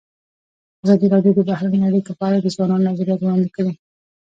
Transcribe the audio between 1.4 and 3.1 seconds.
بهرنۍ اړیکې په اړه د ځوانانو